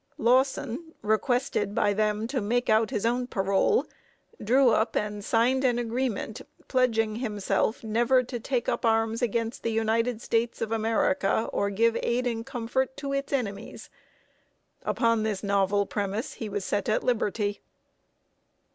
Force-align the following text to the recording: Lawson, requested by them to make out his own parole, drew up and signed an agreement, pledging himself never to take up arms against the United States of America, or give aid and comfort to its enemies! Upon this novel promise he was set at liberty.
Lawson, 0.17 0.95
requested 1.03 1.75
by 1.75 1.93
them 1.93 2.25
to 2.25 2.41
make 2.41 2.71
out 2.71 2.89
his 2.89 3.05
own 3.05 3.27
parole, 3.27 3.85
drew 4.43 4.71
up 4.71 4.95
and 4.95 5.23
signed 5.23 5.63
an 5.63 5.77
agreement, 5.77 6.41
pledging 6.67 7.17
himself 7.17 7.83
never 7.83 8.23
to 8.23 8.39
take 8.39 8.67
up 8.67 8.83
arms 8.83 9.21
against 9.21 9.61
the 9.61 9.71
United 9.71 10.19
States 10.19 10.59
of 10.59 10.71
America, 10.71 11.47
or 11.53 11.69
give 11.69 11.95
aid 12.01 12.25
and 12.25 12.47
comfort 12.47 12.97
to 12.97 13.13
its 13.13 13.31
enemies! 13.31 13.91
Upon 14.81 15.21
this 15.21 15.43
novel 15.43 15.85
promise 15.85 16.33
he 16.33 16.49
was 16.49 16.65
set 16.65 16.89
at 16.89 17.03
liberty. 17.03 17.61